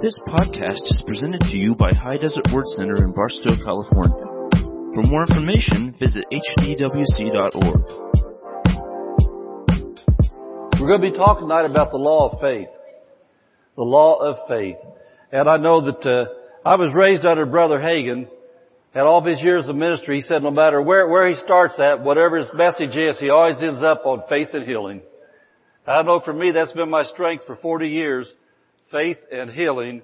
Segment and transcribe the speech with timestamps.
[0.00, 4.26] This podcast is presented to you by High Desert Word Center in Barstow, California.
[4.94, 7.82] For more information, visit hdwc.org.
[10.78, 12.68] We're going to be talking tonight about the law of faith.
[13.74, 14.76] The law of faith.
[15.32, 16.26] And I know that uh,
[16.64, 18.28] I was raised under Brother Hagin.
[18.94, 21.74] And all of his years of ministry, he said no matter where, where he starts
[21.80, 25.02] at, whatever his message is, he always ends up on faith and healing.
[25.84, 28.32] I know for me that's been my strength for 40 years
[28.90, 30.02] faith and healing,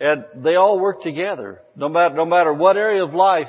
[0.00, 1.60] and they all work together.
[1.76, 3.48] No matter, no matter what area of life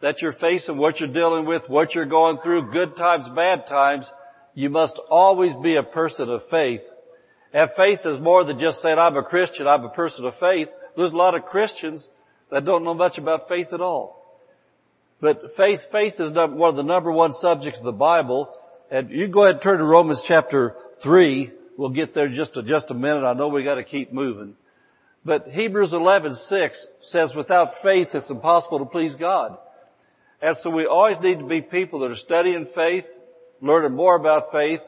[0.00, 4.10] that you're facing, what you're dealing with, what you're going through, good times, bad times,
[4.54, 6.80] you must always be a person of faith.
[7.52, 10.68] And faith is more than just saying, I'm a Christian, I'm a person of faith.
[10.96, 12.06] There's a lot of Christians
[12.50, 14.18] that don't know much about faith at all.
[15.20, 18.48] But faith, faith is one of the number one subjects of the Bible.
[18.90, 21.52] And you go ahead and turn to Romans chapter 3.
[21.78, 23.24] We'll get there just a, just a minute.
[23.24, 24.54] I know we got to keep moving.
[25.24, 29.56] But Hebrews 11:6 says, "Without faith, it's impossible to please God."
[30.42, 33.04] And so we always need to be people that are studying faith,
[33.60, 34.80] learning more about faith,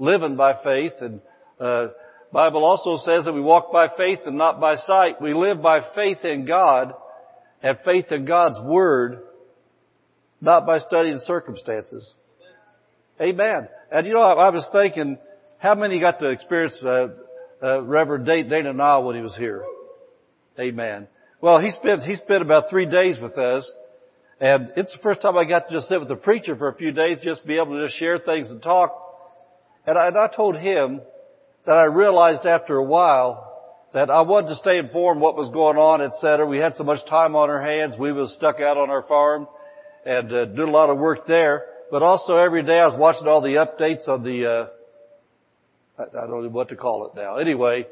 [0.00, 0.94] living by faith.
[1.00, 1.20] And
[1.60, 1.88] uh,
[2.32, 5.22] Bible also says that we walk by faith and not by sight.
[5.22, 6.94] We live by faith in God,
[7.62, 9.20] have faith in God's Word,
[10.40, 12.12] not by studying circumstances.
[13.20, 13.68] Amen.
[13.92, 15.18] And you know, I, I was thinking
[15.64, 17.08] how many got to experience uh,
[17.62, 19.64] uh, Reverend Dana Nile when he was here?
[20.60, 21.08] Amen.
[21.40, 23.68] Well, he spent he spent about three days with us,
[24.40, 26.74] and it's the first time I got to just sit with the preacher for a
[26.74, 28.94] few days, just be able to just share things and talk.
[29.86, 31.00] And I, and I told him
[31.64, 33.50] that I realized after a while
[33.94, 36.46] that I wanted to stay informed what was going on, etc.
[36.46, 37.94] We had so much time on our hands.
[37.98, 39.48] We was stuck out on our farm
[40.04, 41.64] and uh, did a lot of work there.
[41.90, 44.66] But also every day I was watching all the updates on the uh,
[45.98, 47.36] I, don't know what to call it now.
[47.36, 47.86] Anyway,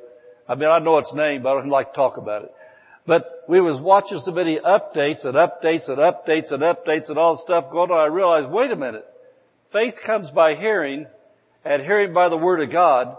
[0.48, 2.54] I mean, I know its name, but I don't like to talk about it.
[3.06, 7.36] But we was watching so many updates and updates and updates and updates and all
[7.36, 7.98] the stuff going on.
[7.98, 9.04] I realized, wait a minute.
[9.72, 11.06] Faith comes by hearing
[11.64, 13.16] and hearing by the Word of God.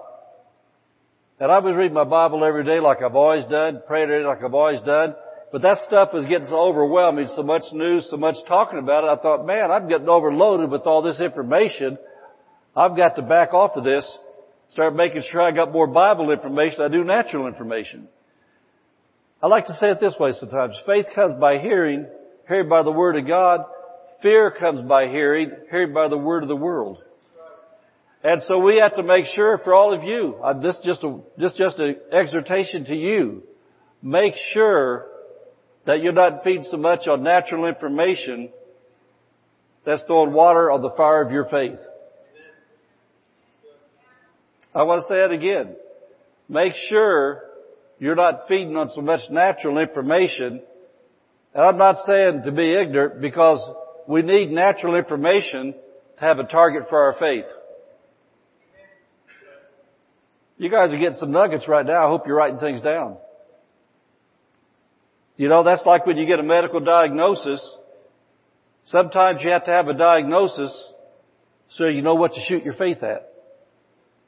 [1.39, 4.27] And I was reading my Bible every day like I've always done, praying every day
[4.27, 5.15] like I've always done.
[5.51, 9.19] But that stuff was getting so overwhelming, so much news, so much talking about it.
[9.19, 11.97] I thought, man, I'm getting overloaded with all this information.
[12.75, 14.05] I've got to back off of this
[14.73, 18.07] Start making sure I got more Bible information I do natural information.
[19.41, 20.75] I like to say it this way sometimes.
[20.87, 22.07] Faith comes by hearing,
[22.47, 23.65] hearing by the Word of God.
[24.23, 27.03] Fear comes by hearing, hearing by the Word of the world.
[28.23, 31.19] And so we have to make sure for all of you, uh, this just a,
[31.37, 33.43] this just an exhortation to you,
[34.01, 35.05] make sure
[35.85, 38.49] that you're not feeding so much on natural information
[39.85, 41.77] that's throwing water on the fire of your faith.
[44.75, 45.75] I want to say it again.
[46.49, 47.43] Make sure
[47.99, 50.61] you're not feeding on so much natural information.
[51.53, 53.59] And I'm not saying to be ignorant because
[54.07, 55.73] we need natural information
[56.17, 57.45] to have a target for our faith.
[60.57, 62.05] You guys are getting some nuggets right now.
[62.05, 63.17] I hope you're writing things down.
[65.35, 67.59] You know, that's like when you get a medical diagnosis.
[68.85, 70.91] Sometimes you have to have a diagnosis
[71.69, 73.32] so you know what to shoot your faith at.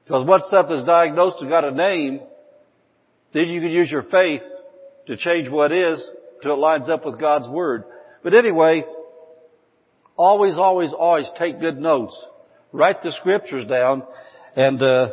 [0.06, 2.22] Because once something's diagnosed and got a name,
[3.34, 4.42] then you can use your faith
[5.08, 6.08] to change what is
[6.42, 7.84] till it lines up with God's Word.
[8.24, 8.84] But anyway,
[10.16, 12.16] always, always, always take good notes.
[12.72, 14.04] Write the scriptures down
[14.56, 15.10] and uh,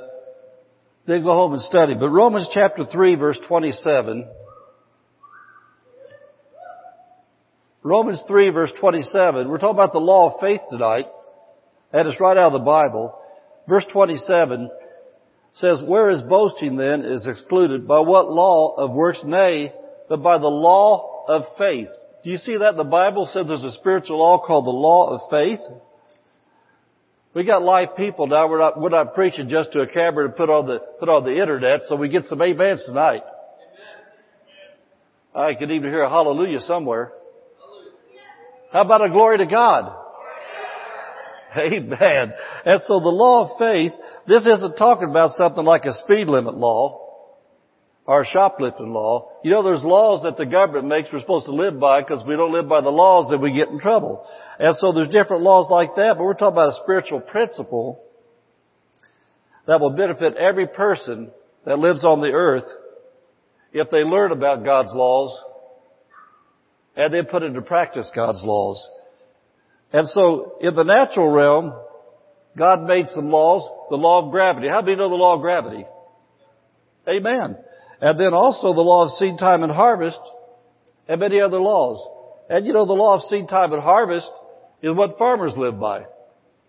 [1.07, 1.95] then go home and study.
[1.99, 4.29] But Romans chapter 3 verse 27
[7.85, 11.07] Romans 3 verse 27, we're talking about the law of faith tonight,
[11.93, 13.19] and it's right out of the Bible.
[13.69, 14.71] Verse 27,
[15.55, 19.23] says, where is boasting then is excluded by what law of works?
[19.25, 19.73] Nay,
[20.09, 21.89] but by the law of faith.
[22.25, 22.77] Do you see that?
[22.77, 25.61] The Bible says there's a spiritual law called the law of faith.
[27.35, 28.49] We got live people now.
[28.49, 31.25] We're not, we're not preaching just to a camera to put on the, put on
[31.25, 33.23] the internet, so we get some amens tonight.
[35.35, 37.13] I could even hear a hallelujah somewhere.
[38.71, 40.02] How about a glory to God?
[41.57, 42.33] Amen.
[42.65, 43.93] And so the law of faith,
[44.27, 47.03] this isn't talking about something like a speed limit law
[48.07, 49.31] or a shoplifting law.
[49.45, 52.37] You know, there's laws that the government makes we're supposed to live by because we
[52.37, 54.27] don't live by the laws then we get in trouble.
[54.59, 58.03] And so there's different laws like that, but we're talking about a spiritual principle
[59.67, 61.31] that will benefit every person
[61.65, 62.65] that lives on the earth
[63.73, 65.37] if they learn about God's laws
[66.97, 68.87] and then put into practice God's laws.
[69.93, 71.79] And so in the natural realm,
[72.57, 74.69] God made some laws, the law of gravity.
[74.69, 75.87] How do you know the law of gravity?
[77.09, 77.57] Amen.
[78.01, 80.21] And then also the law of seed time and harvest
[81.09, 82.07] and many other laws.
[82.49, 84.31] And you know, the law of seed time and harvest
[84.83, 86.05] is what farmers live by.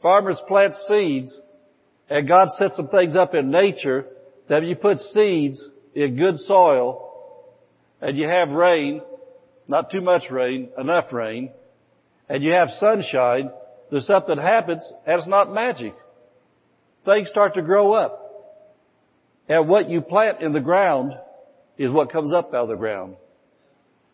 [0.02, 1.38] Farmers plant seeds
[2.10, 4.06] and God sets some things up in nature
[4.50, 5.66] that if you put seeds
[5.96, 7.10] in good soil
[8.02, 9.02] and you have rain,
[9.68, 11.52] not too much rain, enough rain,
[12.30, 13.52] and you have sunshine,
[13.92, 15.94] there's something happens and it's not magic.
[17.06, 18.20] Things start to grow up.
[19.50, 21.14] And what you plant in the ground
[21.78, 23.16] is what comes up out of the ground.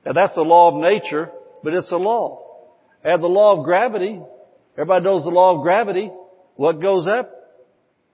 [0.05, 1.29] And that's the law of nature,
[1.63, 2.45] but it's a law.
[3.03, 4.19] And the law of gravity,
[4.73, 6.11] everybody knows the law of gravity.
[6.55, 7.31] What goes up,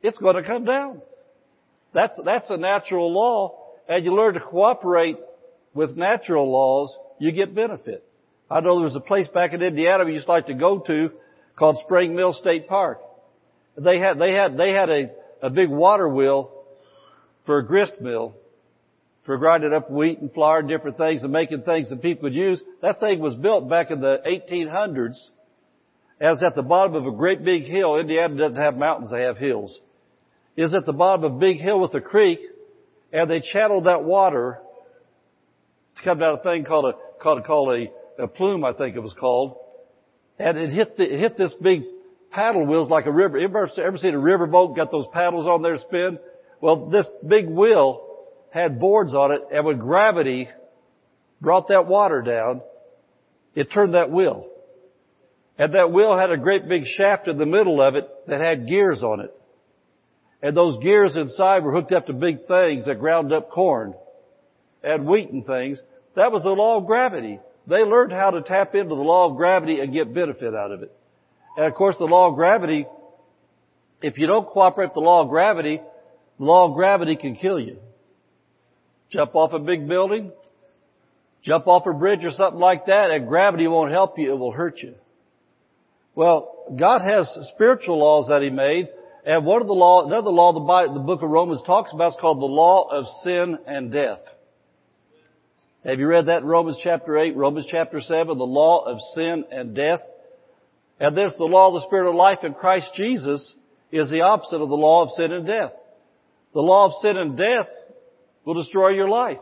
[0.01, 1.01] it's going to come down.
[1.93, 3.57] That's, that's a natural law.
[3.87, 5.17] And you learn to cooperate
[5.73, 8.03] with natural laws, you get benefit.
[8.49, 10.79] I know there was a place back in Indiana we used to like to go
[10.79, 11.09] to
[11.55, 12.99] called Spring Mill State Park.
[13.77, 15.09] They had, they had, they had a,
[15.41, 16.51] a big water wheel
[17.45, 18.35] for a grist mill
[19.25, 22.35] for grinding up wheat and flour and different things and making things that people could
[22.35, 22.61] use.
[22.81, 25.17] That thing was built back in the 1800s
[26.21, 27.97] as at the bottom of a great big hill.
[27.97, 29.77] Indiana doesn't have mountains, they have hills.
[30.55, 32.39] Is at the bottom of a big hill with a creek
[33.11, 34.59] and they channeled that water
[35.97, 37.87] to come down a thing called a, called, called a,
[38.19, 39.57] a plume, I think it was called.
[40.37, 41.83] And it hit the, it hit this big
[42.31, 43.37] paddle wheels like a river.
[43.37, 46.19] Ever, ever seen a river boat got those paddles on there spin?
[46.61, 48.01] Well, this big wheel
[48.51, 50.47] had boards on it, and when gravity
[51.41, 52.61] brought that water down,
[53.53, 54.47] it turned that wheel.
[55.57, 58.67] And that wheel had a great big shaft in the middle of it that had
[58.67, 59.33] gears on it.
[60.41, 63.93] And those gears inside were hooked up to big things that ground up corn
[64.83, 65.81] and wheat and things.
[66.15, 67.39] That was the law of gravity.
[67.67, 70.83] They learned how to tap into the law of gravity and get benefit out of
[70.83, 70.95] it.
[71.57, 72.85] And of course the law of gravity,
[74.01, 75.81] if you don't cooperate with the law of gravity,
[76.37, 77.77] the law of gravity can kill you.
[79.09, 80.31] Jump off a big building,
[81.43, 84.51] jump off a bridge or something like that, and gravity won't help you, it will
[84.51, 84.95] hurt you.
[86.13, 88.89] Well, God has spiritual laws that He made,
[89.25, 92.17] and one of the law, another law the, the book of Romans talks about is
[92.19, 94.19] called the law of sin and death.
[95.85, 99.45] Have you read that in Romans chapter 8, Romans chapter 7, the law of sin
[99.51, 99.99] and death?
[100.99, 103.53] And this, the law of the Spirit of life in Christ Jesus
[103.91, 105.73] is the opposite of the law of sin and death.
[106.55, 107.67] The law of sin and death
[108.45, 109.37] will destroy your life.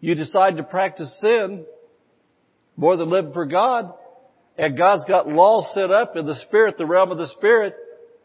[0.00, 1.64] You decide to practice sin
[2.76, 3.94] more than living for God,
[4.58, 7.74] and God's got laws set up in the Spirit, the realm of the Spirit,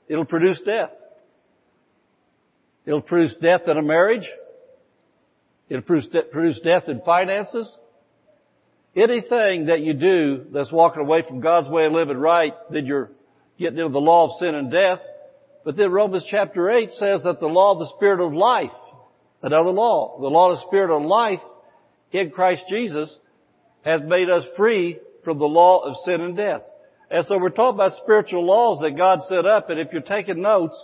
[0.09, 0.91] it'll produce death.
[2.85, 4.27] It'll produce death in a marriage.
[5.69, 7.77] It'll produce death in finances.
[8.95, 13.12] Anything that you do that's walking away from God's way of living right, then you're
[13.60, 15.00] getting into the law of sin and death.
[15.63, 18.71] But then Romans chapter 8 says that the law of the Spirit of life
[19.42, 20.19] Another law.
[20.19, 21.39] The law of the Spirit of life
[22.12, 23.16] in Christ Jesus
[23.86, 26.62] has made us free from the law of sin and death.
[27.10, 30.42] And so we're talking about spiritual laws that God set up, and if you're taking
[30.42, 30.77] notes,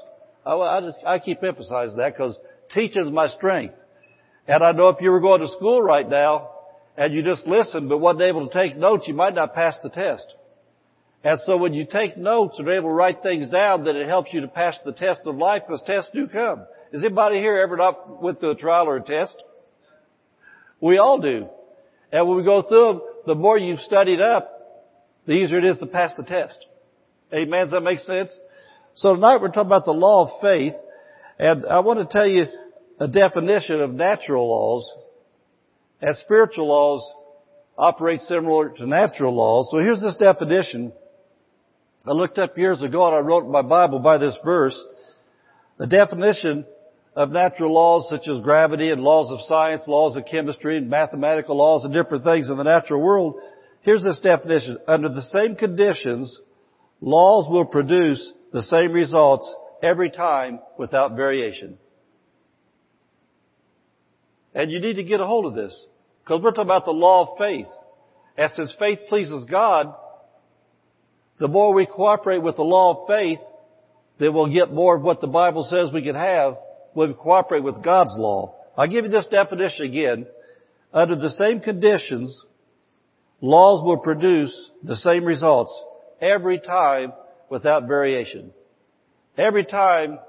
[0.46, 2.40] I, I just, I keep emphasizing that because
[2.74, 3.76] teaching is my strength.
[4.48, 6.50] And I know if you were going to school right now,
[6.98, 9.90] and you just listened but wasn't able to take notes, you might not pass the
[9.90, 10.34] test.
[11.24, 14.08] And so when you take notes and are able to write things down, then it
[14.08, 16.66] helps you to pass the test of life because tests do come.
[16.94, 19.44] Is anybody here ever not went through a trial or a test?
[20.80, 21.48] We all do.
[22.12, 24.52] And when we go through them, the more you've studied up,
[25.26, 26.66] the easier it is to pass the test.
[27.34, 27.64] Amen.
[27.64, 28.30] Does that make sense?
[28.94, 30.76] So tonight we're talking about the law of faith,
[31.40, 32.46] and I want to tell you
[33.00, 34.92] a definition of natural laws,
[36.02, 37.02] as spiritual laws
[37.78, 39.70] operate similar to natural laws.
[39.72, 40.94] So here's this definition.
[42.06, 44.82] I looked up years ago and I wrote my Bible by this verse.
[45.78, 46.66] The definition
[47.16, 51.58] of natural laws such as gravity and laws of science, laws of chemistry and mathematical
[51.58, 53.36] laws and different things in the natural world.
[53.82, 54.78] Here's this definition.
[54.88, 56.42] Under the same conditions,
[57.02, 61.78] laws will produce the same results every time without variation.
[64.56, 65.78] And you need to get a hold of this.
[66.24, 67.68] Because we're talking about the law of faith.
[68.38, 69.94] As his faith pleases God,
[71.40, 73.40] the more we cooperate with the law of faith,
[74.20, 76.56] then we'll get more of what the Bible says we can have
[76.94, 78.56] when we cooperate with God's law.
[78.78, 80.26] I'll give you this definition again.
[80.94, 82.46] Under the same conditions,
[83.42, 85.78] laws will produce the same results
[86.22, 87.12] every time
[87.50, 88.52] without variation.
[89.38, 90.20] Every time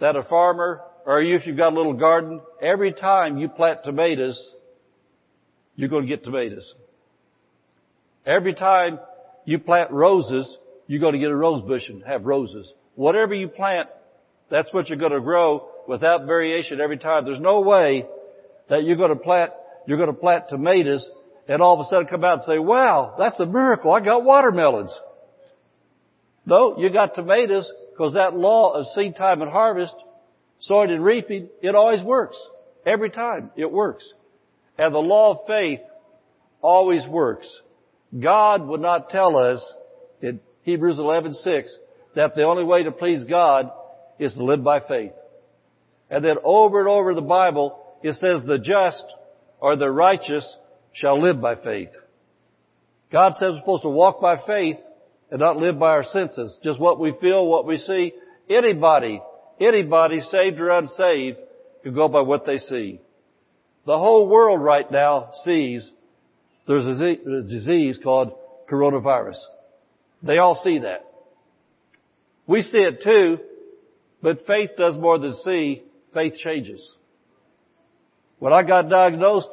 [0.00, 0.80] that a farmer,
[1.10, 4.40] or if you've got a little garden, every time you plant tomatoes,
[5.74, 6.72] you're going to get tomatoes.
[8.24, 9.00] Every time
[9.44, 12.72] you plant roses, you're going to get a rose bush and have roses.
[12.94, 13.88] Whatever you plant
[14.52, 17.24] That's what you're going to grow without variation every time.
[17.24, 18.06] There's no way
[18.68, 19.50] that you're going to plant,
[19.88, 21.08] you're going to plant tomatoes
[21.48, 23.90] and all of a sudden come out and say, wow, that's a miracle.
[23.92, 24.96] I got watermelons.
[26.46, 29.96] No, you got tomatoes because that law of seed time and harvest,
[30.60, 32.36] sowing and reaping, it always works.
[32.86, 34.10] Every time it works.
[34.78, 35.80] And the law of faith
[36.62, 37.48] always works.
[38.18, 39.74] God would not tell us
[40.20, 41.70] in Hebrews 11:6
[42.14, 43.70] that the only way to please God
[44.18, 45.12] is to live by faith.
[46.10, 49.04] And then over and over in the Bible, it says the just
[49.60, 50.46] or the righteous
[50.92, 51.90] shall live by faith.
[53.12, 54.78] God says we're supposed to walk by faith
[55.30, 56.58] and not live by our senses.
[56.64, 58.12] Just what we feel, what we see.
[58.48, 59.20] Anybody,
[59.60, 61.38] anybody saved or unsaved
[61.82, 63.00] can go by what they see.
[63.86, 65.90] The whole world right now sees
[66.66, 68.32] there's a disease called
[68.70, 69.38] coronavirus.
[70.22, 71.06] They all see that.
[72.46, 73.38] We see it too,
[74.22, 75.82] but faith does more than see.
[76.12, 76.94] Faith changes.
[78.38, 79.50] When I got diagnosed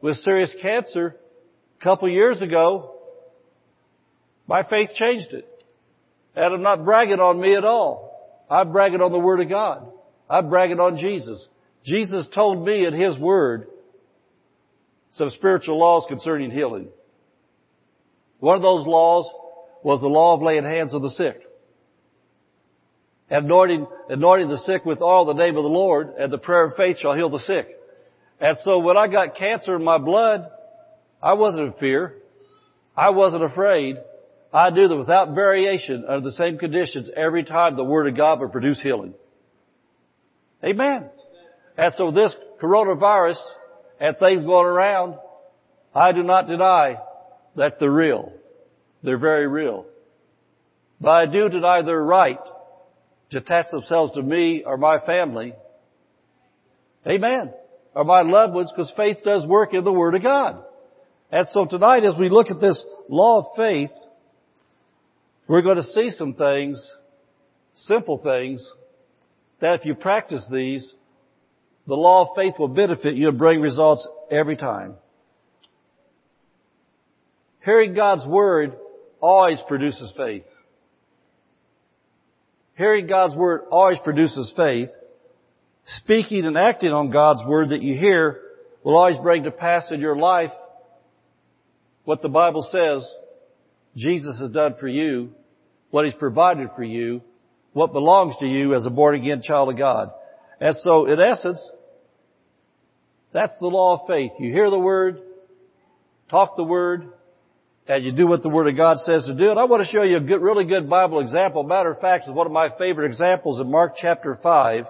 [0.00, 1.16] with serious cancer
[1.80, 2.94] a couple years ago,
[4.46, 5.48] my faith changed it.
[6.36, 8.13] And I'm not bragging on me at all.
[8.50, 9.86] I'm bragging on the Word of God.
[10.28, 11.46] I'm bragging on Jesus.
[11.84, 13.68] Jesus told me in His Word
[15.12, 16.88] some spiritual laws concerning healing.
[18.40, 19.30] One of those laws
[19.82, 21.40] was the law of laying hands on the sick.
[23.30, 26.64] Anointing, anointing the sick with oil in the name of the Lord, and the prayer
[26.64, 27.68] of faith shall heal the sick.
[28.40, 30.48] And so when I got cancer in my blood,
[31.22, 32.14] I wasn't in fear.
[32.96, 33.96] I wasn't afraid.
[34.54, 38.38] I knew that without variation, under the same conditions, every time the Word of God
[38.38, 39.14] would produce healing.
[40.62, 41.10] Amen.
[41.76, 43.38] And so this coronavirus
[43.98, 45.16] and things going around,
[45.92, 46.98] I do not deny
[47.56, 48.32] that they're real.
[49.02, 49.86] They're very real.
[51.00, 52.38] But I do deny their right
[53.30, 55.54] to attach themselves to me or my family.
[57.04, 57.52] Amen.
[57.92, 60.62] Or my loved ones because faith does work in the Word of God.
[61.32, 63.90] And so tonight as we look at this law of faith,
[65.46, 66.90] we're going to see some things,
[67.74, 68.66] simple things,
[69.60, 70.90] that if you practice these,
[71.86, 74.94] the law of faith will benefit you and bring results every time.
[77.64, 78.74] Hearing God's Word
[79.20, 80.44] always produces faith.
[82.76, 84.88] Hearing God's Word always produces faith.
[85.86, 88.40] Speaking and acting on God's Word that you hear
[88.82, 90.52] will always bring to pass in your life
[92.04, 93.06] what the Bible says
[93.96, 95.30] Jesus has done for you,
[95.90, 97.22] what He's provided for you,
[97.72, 100.10] what belongs to you as a born again child of God.
[100.60, 101.60] And so, in essence,
[103.32, 104.32] that's the law of faith.
[104.38, 105.20] You hear the Word,
[106.30, 107.08] talk the Word,
[107.86, 109.50] and you do what the Word of God says to do.
[109.50, 111.64] And I want to show you a good, really good Bible example.
[111.64, 114.86] Matter of fact, it's one of my favorite examples in Mark chapter 5.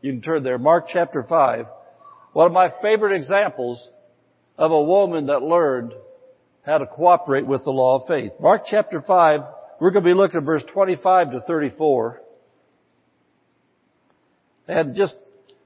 [0.00, 0.58] You can turn there.
[0.58, 1.66] Mark chapter 5.
[2.32, 3.86] One of my favorite examples
[4.58, 5.92] of a woman that learned
[6.64, 8.32] how to cooperate with the law of faith.
[8.40, 9.40] Mark chapter 5,
[9.80, 12.22] we're going to be looking at verse 25 to 34.
[14.68, 15.16] And just,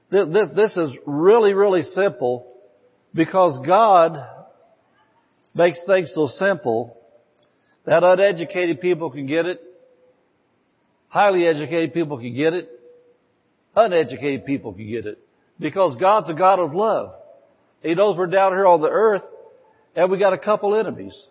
[0.09, 2.51] this is really, really simple
[3.13, 4.17] because God
[5.53, 6.97] makes things so simple
[7.85, 9.61] that uneducated people can get it,
[11.09, 12.69] highly educated people can get it,
[13.75, 15.19] uneducated people can get it.
[15.59, 17.13] Because God's a God of love.
[17.81, 19.23] He knows we're down here on the earth
[19.97, 21.27] and we got a couple enemies.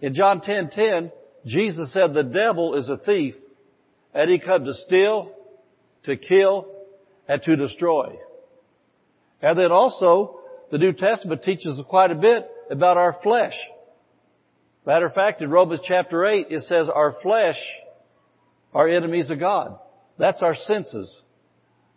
[0.00, 1.12] In John 10:10, 10, 10,
[1.46, 3.34] Jesus said the devil is a thief
[4.14, 5.30] and he come to steal,
[6.04, 6.66] to kill,
[7.28, 8.18] and to destroy.
[9.42, 13.54] And then also, the New Testament teaches quite a bit about our flesh.
[14.86, 17.58] Matter of fact, in Romans chapter 8, it says our flesh
[18.72, 19.78] are enemies of God.
[20.18, 21.22] That's our senses.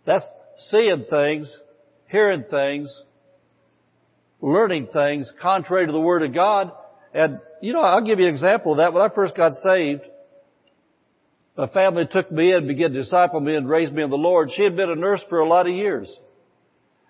[0.06, 0.28] That's
[0.70, 1.60] seeing things,
[2.08, 2.90] hearing things,
[4.42, 6.72] learning things contrary to the Word of God.
[7.13, 8.94] And, you know, I'll give you an example of that.
[8.94, 10.04] When I first got saved,
[11.58, 14.51] my family took me in, began to disciple me and raise me in the Lord.
[14.54, 16.13] She had been a nurse for a lot of years.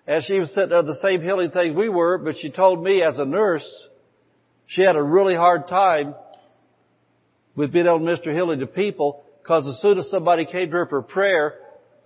[0.06, 3.02] And she was sitting there the same healing things we were, but she told me
[3.02, 3.66] as a nurse,
[4.66, 6.14] she had a really hard time
[7.56, 10.76] with being able to minister healing to people because as soon as somebody came to
[10.76, 11.54] her for prayer,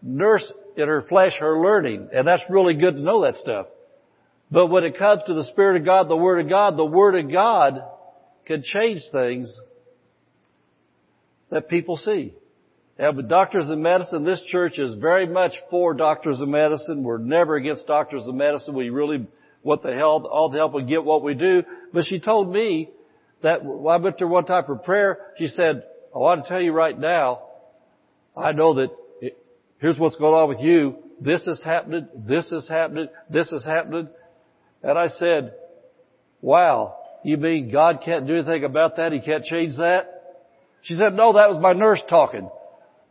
[0.02, 2.08] nurse in her flesh her learning.
[2.14, 3.66] And that's really good to know that stuff.
[4.50, 7.14] But when it comes to the Spirit of God, the Word of God, the Word
[7.16, 7.82] of God
[8.46, 9.54] can change things
[11.50, 12.34] that people see.
[12.98, 17.02] Yeah, but doctors of medicine, this church is very much for doctors of medicine.
[17.02, 18.74] We're never against doctors of medicine.
[18.74, 19.26] We really
[19.62, 21.62] want the help, all the help we get what we do.
[21.92, 22.90] But she told me
[23.42, 26.60] that I went to one time for prayer, she said, oh, I want to tell
[26.60, 27.42] you right now,
[28.36, 28.90] I know that
[29.80, 30.96] Here's what's going on with you.
[31.20, 32.06] This is happening.
[32.14, 33.08] This is happening.
[33.30, 34.08] This is happening.
[34.82, 35.54] And I said,
[36.40, 39.12] wow, you mean God can't do anything about that?
[39.12, 40.20] He can't change that?
[40.82, 42.48] She said, no, that was my nurse talking.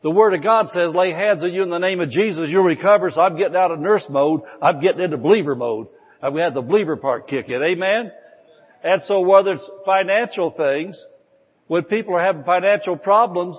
[0.01, 2.63] The Word of God says, lay hands on you in the name of Jesus, you'll
[2.63, 3.11] recover.
[3.11, 4.41] So I'm getting out of nurse mode.
[4.61, 5.87] I'm getting into believer mode.
[6.21, 7.61] And we had the believer part kick in.
[7.61, 8.11] Amen?
[8.83, 11.01] And so whether it's financial things,
[11.67, 13.57] when people are having financial problems,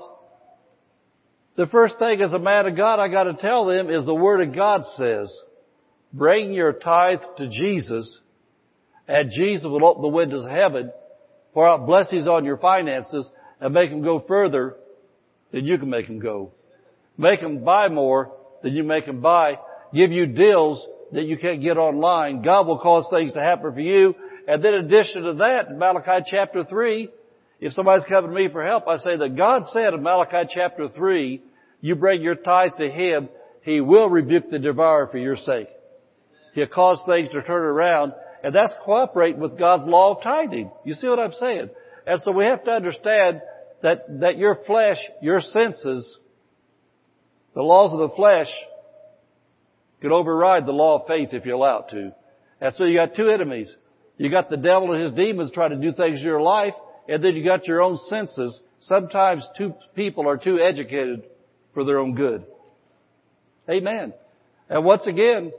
[1.57, 4.41] the first thing as a man of God I gotta tell them is the Word
[4.41, 5.33] of God says,
[6.13, 8.21] bring your tithe to Jesus
[9.11, 10.93] and Jesus will open the windows of heaven,
[11.53, 13.29] pour out blessings on your finances
[13.61, 14.77] and make them go further
[15.53, 16.53] than you can make them go.
[17.19, 19.59] Make them buy more than you make them buy.
[19.93, 22.43] Give you deals that you can't get online.
[22.43, 24.15] God will cause things to happen for you.
[24.47, 27.09] And then in addition to that, in Malachi chapter 3,
[27.61, 30.89] if somebody's coming to me for help, I say that God said in Malachi chapter
[30.89, 31.43] 3,
[31.81, 33.29] you bring your tithe to Him,
[33.63, 35.69] He will rebuke the devourer for your sake.
[36.55, 40.71] He'll cause things to turn around, and that's cooperating with God's law of tithing.
[40.85, 41.71] You see what I'm saying?
[42.07, 43.41] And so we have to understand
[43.83, 46.19] that, that your flesh, your senses,
[47.55, 48.49] the laws of the flesh
[50.01, 52.13] can override the law of faith if you allow it to.
[52.61, 53.75] And so you got two enemies.
[54.17, 56.75] You got the devil and his demons trying to do things in your life,
[57.09, 58.61] and then you got your own senses.
[58.81, 61.25] Sometimes two people are too educated
[61.75, 62.45] for their own good.
[63.69, 64.13] Amen.
[64.69, 65.53] And once again,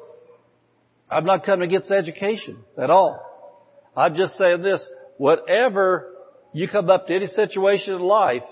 [1.11, 3.19] I'm not coming against education at all.
[3.97, 4.83] I'm just saying this,
[5.17, 6.13] whatever
[6.53, 8.43] you come up to any situation in life,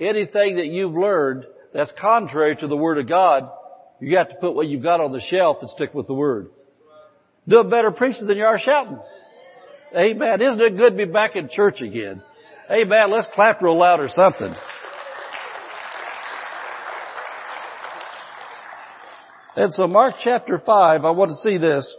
[0.00, 1.44] anything that you've learned
[1.74, 3.50] that's contrary to the Word of God,
[4.00, 6.48] you got to put what you've got on the shelf and stick with the Word.
[7.46, 8.98] Do a better preaching than you are shouting.
[9.94, 10.40] Amen.
[10.40, 12.22] Isn't it good to be back in church again?
[12.70, 13.10] Amen.
[13.12, 14.54] Let's clap real loud or something.
[19.54, 21.96] And so Mark chapter 5, I want to see this.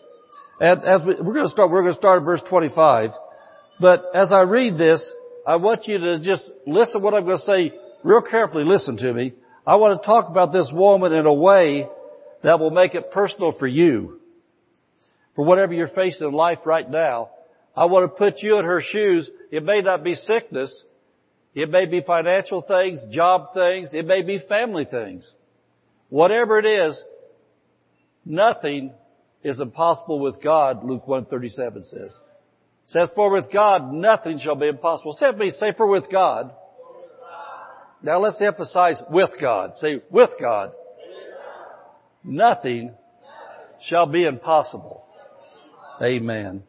[0.60, 3.12] And as we, we're going to start, we're going to start at verse 25.
[3.80, 5.08] But as I read this,
[5.46, 8.64] I want you to just listen to what I'm going to say real carefully.
[8.64, 9.34] Listen to me.
[9.66, 11.88] I want to talk about this woman in a way
[12.44, 14.20] that will make it personal for you.
[15.36, 17.30] For whatever you're facing in life right now,
[17.76, 19.30] I want to put you in her shoes.
[19.52, 20.76] It may not be sickness.
[21.54, 23.90] It may be financial things, job things.
[23.94, 25.30] It may be family things.
[26.10, 27.00] Whatever it is,
[28.26, 28.94] nothing
[29.44, 31.94] is impossible with God, Luke 137 says.
[31.94, 32.14] It
[32.86, 35.14] says, for with God nothing shall be impossible.
[35.14, 36.52] Say say for with God.
[38.02, 39.72] Now let's emphasize with God.
[39.76, 40.72] Say with God.
[42.24, 42.94] Nothing
[43.82, 45.04] shall be impossible.
[46.02, 46.64] Amen.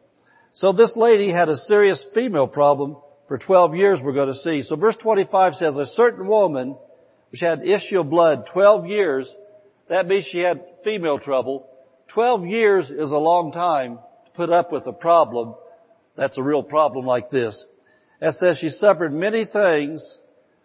[0.53, 4.63] So this lady had a serious female problem for 12 years we're going to see.
[4.63, 6.75] So verse 25 says, a certain woman
[7.31, 9.33] which had issue of blood 12 years,
[9.87, 11.67] that means she had female trouble.
[12.13, 15.55] 12 years is a long time to put up with a problem
[16.19, 17.65] that's a real problem like this.
[18.21, 20.17] It says she suffered many things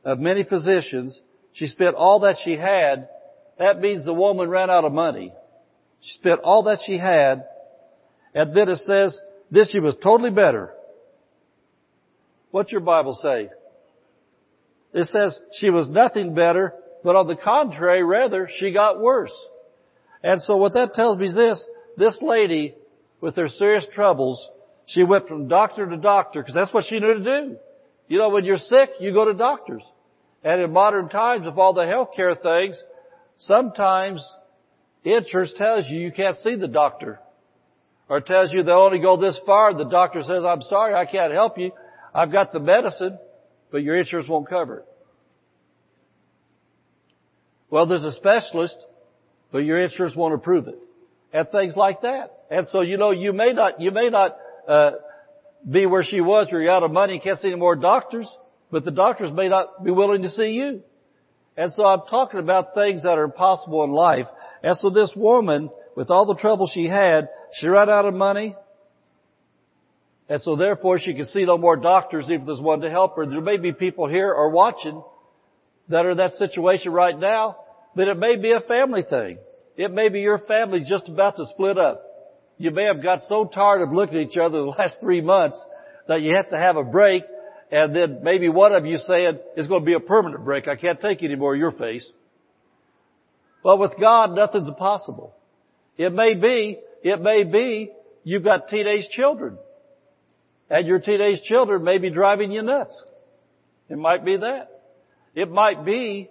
[0.05, 1.21] of many physicians.
[1.53, 3.09] She spent all that she had.
[3.61, 5.33] That means the woman ran out of money.
[6.01, 7.45] She spent all that she had.
[8.35, 9.17] And then it says
[9.51, 10.75] this she was totally better.
[12.51, 13.51] What's your Bible say?
[14.93, 19.33] It says she was nothing better, but on the contrary, rather, she got worse.
[20.25, 22.75] And so what that tells me is this, this lady
[23.21, 24.49] with her serious troubles
[24.87, 27.57] she went from doctor to doctor because that's what she knew to do.
[28.09, 29.83] You know, when you're sick, you go to doctors.
[30.43, 32.83] And in modern times, with all the healthcare things,
[33.39, 34.27] sometimes
[35.05, 37.19] insurance tells you you can't see the doctor.
[38.09, 39.73] Or tells you they'll only go this far.
[39.73, 41.73] The doctor says, I'm sorry, I can't help you.
[42.15, 43.19] I've got the medicine,
[43.71, 44.85] but your insurance won't cover it.
[47.71, 48.77] Well, there's a specialist,
[49.55, 50.77] but your insurance won't approve it.
[51.33, 52.41] And things like that.
[52.51, 54.37] And so, you know, you may not, you may not
[54.67, 54.91] uh,
[55.71, 58.29] be where she was where you're out of money and can't see any more doctors,
[58.73, 60.83] but the doctors may not be willing to see you.
[61.57, 64.27] And so I'm talking about things that are impossible in life.
[64.65, 68.57] And so this woman, with all the trouble she had, she ran out of money.
[70.29, 73.15] And so therefore she could see no more doctors even if there's one to help
[73.15, 73.25] her.
[73.25, 75.01] There may be people here or watching
[75.91, 77.59] that are in that situation right now,
[77.95, 79.39] but it may be a family thing.
[79.77, 82.03] It may be your family just about to split up.
[82.59, 85.59] You may have got so tired of looking at each other the last three months
[86.09, 87.25] that you have to have a break
[87.71, 90.69] and then maybe one of you saying it's going to be a permanent break.
[90.69, 92.09] I can't take any more of your face.
[93.65, 95.35] But with God, nothing's impossible.
[95.97, 97.91] It may be, it may be
[98.23, 99.59] you've got teenage children
[100.71, 103.03] and your teenage children may be driving you nuts.
[103.89, 104.83] It might be that.
[105.35, 106.31] It might be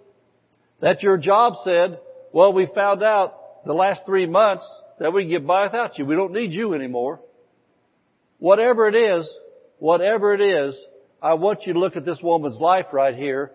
[0.83, 1.97] that your job said,
[2.33, 4.67] well, we found out the last three months
[4.99, 6.05] that we can get by without you.
[6.05, 7.21] We don't need you anymore.
[8.37, 9.33] Whatever it is,
[9.79, 10.77] whatever it is,
[11.21, 13.51] I want you to look at this woman's life right here,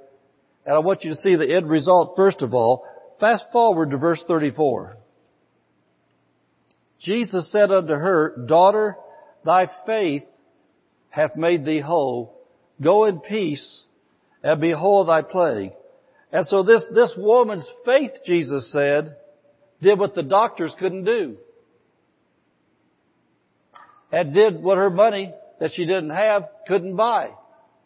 [0.64, 2.82] and I want you to see the end result first of all.
[3.20, 4.96] Fast forward to verse 34.
[6.98, 8.96] Jesus said unto her, Daughter,
[9.44, 10.24] thy faith
[11.10, 12.40] hath made thee whole.
[12.80, 13.84] Go in peace
[14.42, 15.72] and behold thy plague.
[16.32, 19.16] And so this, this woman's faith, Jesus said,
[19.80, 21.36] did what the doctors couldn't do.
[24.12, 27.30] And did what her money that she didn't have couldn't buy.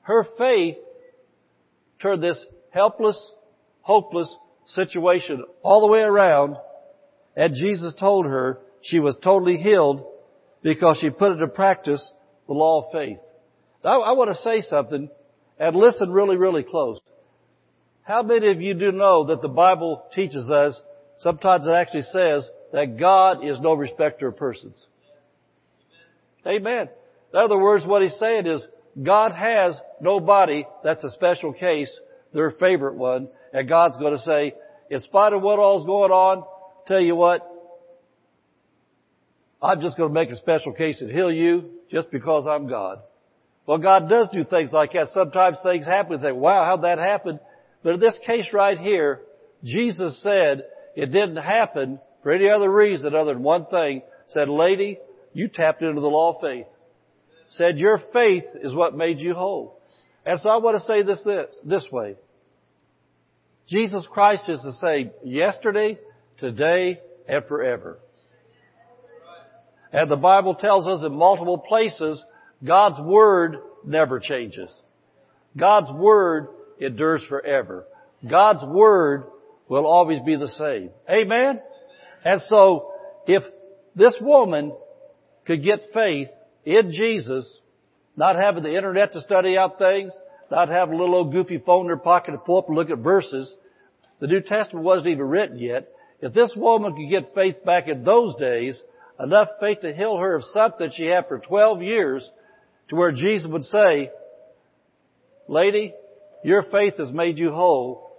[0.02, 0.76] Her faith
[2.00, 3.20] turned this helpless,
[3.80, 4.34] hopeless
[4.66, 6.56] situation all the way around
[7.36, 10.04] and Jesus told her she was totally healed
[10.62, 12.12] because she put into practice
[12.46, 13.18] the law of faith.
[13.84, 15.08] I, I want to say something
[15.58, 16.98] and listen really, really close.
[18.02, 20.80] How many of you do know that the Bible teaches us,
[21.18, 24.84] sometimes it actually says, that God is no respecter of persons?
[26.46, 26.88] Amen.
[27.32, 28.66] In other words, what he's saying is,
[29.00, 31.90] God has nobody that's a special case,
[32.34, 34.54] their favorite one, and God's going to say,
[34.90, 36.44] in spite of what all's going on,
[36.86, 37.48] tell you what,
[39.62, 42.98] I'm just going to make a special case and heal you just because I'm God.
[43.64, 45.08] Well, God does do things like that.
[45.14, 47.38] Sometimes things happen and think, wow, how'd that happen?
[47.82, 49.20] But in this case right here,
[49.64, 50.64] Jesus said
[50.94, 54.02] it didn't happen for any other reason other than one thing.
[54.28, 54.98] Said, lady,
[55.32, 56.66] you tapped into the law of faith.
[57.50, 59.80] Said your faith is what made you whole.
[60.24, 61.26] And so I want to say this,
[61.64, 62.16] this way.
[63.68, 65.98] Jesus Christ is the same yesterday,
[66.38, 67.98] today, and forever.
[69.92, 72.22] And the Bible tells us in multiple places,
[72.64, 74.72] God's Word never changes.
[75.56, 76.48] God's Word
[76.82, 77.84] endures forever.
[78.28, 79.24] God's Word
[79.68, 80.90] will always be the same.
[81.08, 81.60] Amen?
[82.24, 82.92] And so,
[83.26, 83.42] if
[83.96, 84.72] this woman
[85.46, 86.28] could get faith
[86.64, 87.60] in Jesus,
[88.16, 90.12] not having the internet to study out things,
[90.50, 92.90] not having a little old goofy phone in her pocket to pull up and look
[92.90, 93.54] at verses,
[94.20, 95.88] the New Testament wasn't even written yet.
[96.20, 98.80] If this woman could get faith back in those days,
[99.18, 102.30] enough faith to heal her of something she had for 12 years,
[102.88, 104.10] to where Jesus would say,
[105.48, 105.94] Lady,
[106.42, 108.10] your faith has made you whole.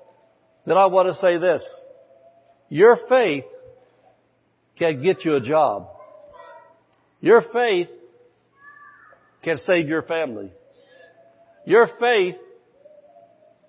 [0.65, 1.63] Then I want to say this.
[2.69, 3.43] Your faith
[4.77, 5.87] can get you a job.
[7.19, 7.89] Your faith
[9.43, 10.51] can save your family.
[11.65, 12.35] Your faith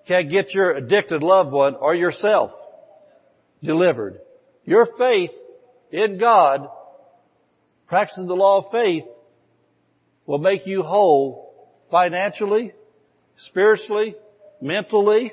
[0.07, 2.51] can get your addicted loved one or yourself
[3.63, 4.19] delivered.
[4.63, 5.31] Your faith
[5.91, 6.67] in God,
[7.87, 9.03] practicing the law of faith,
[10.25, 12.73] will make you whole financially,
[13.37, 14.15] spiritually,
[14.65, 15.31] mentally,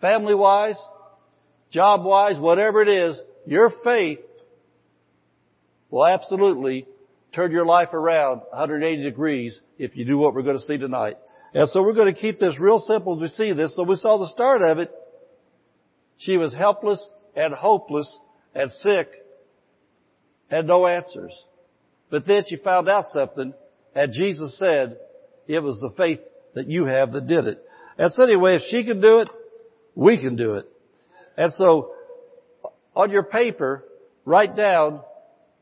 [0.00, 0.76] family wise,
[1.70, 4.18] job wise, whatever it is, your faith
[5.90, 6.86] will absolutely
[7.32, 11.16] turn your life around 180 degrees if you do what we're going to see tonight.
[11.54, 13.76] And so we're going to keep this real simple as we see this.
[13.76, 14.90] So we saw the start of it.
[16.18, 17.06] She was helpless
[17.36, 18.12] and hopeless
[18.56, 19.08] and sick,
[20.50, 21.32] had no answers.
[22.10, 23.54] But then she found out something,
[23.94, 24.96] and Jesus said
[25.46, 26.20] it was the faith
[26.58, 27.64] that you have that did it.
[27.96, 29.30] And so anyway, if she can do it,
[29.94, 30.68] we can do it.
[31.36, 31.92] And so,
[32.96, 33.84] on your paper,
[34.24, 35.00] write down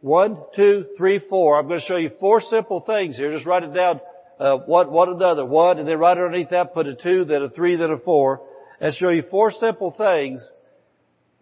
[0.01, 1.59] one, two, three, four.
[1.59, 3.33] I'm going to show you four simple things here.
[3.35, 4.01] Just write it down,
[4.41, 5.45] uh, one, one another.
[5.45, 8.41] One, and then right underneath that put a two, then a three, then a four.
[8.81, 10.49] And show you four simple things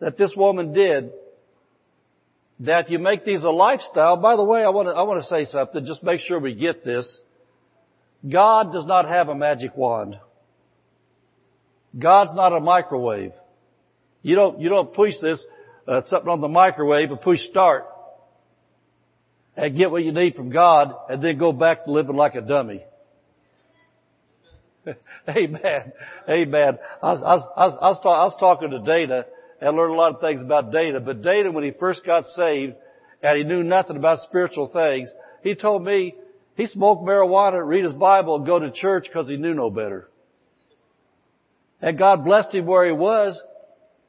[0.01, 1.13] that this woman did
[2.61, 4.17] that if you make these a lifestyle.
[4.17, 5.85] By the way, I want to, I want to say something.
[5.87, 7.21] Just make sure we get this.
[8.29, 10.19] God does not have a magic wand.
[11.99, 13.33] God's not a microwave.
[14.23, 15.45] You don't, you don't push this,
[15.87, 17.85] uh, something on the microwave and push start
[19.57, 22.41] and get what you need from God and then go back to living like a
[22.41, 22.85] dummy.
[25.29, 25.93] Amen.
[26.29, 26.79] Amen.
[27.03, 29.25] I was, I was, I was, talk, I was talking to Dana
[29.61, 32.25] and I learned a lot of things about Dana, but Dana when he first got
[32.37, 32.75] saved
[33.23, 36.15] and he knew nothing about spiritual things, he told me
[36.57, 40.09] he smoked marijuana, read his Bible, and go to church because he knew no better.
[41.83, 43.41] And God blessed him where he was,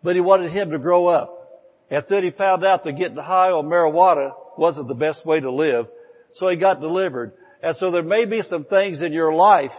[0.04, 1.32] but he wanted him to grow up.
[1.90, 5.52] And said he found out that getting high on marijuana wasn't the best way to
[5.52, 5.88] live,
[6.34, 7.34] so he got delivered.
[7.62, 9.72] And so there may be some things in your life